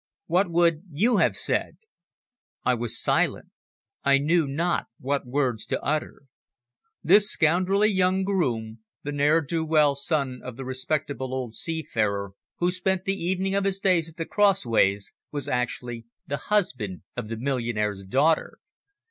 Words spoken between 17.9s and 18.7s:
daughter!